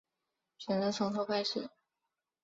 [0.57, 1.69] 选择从头开始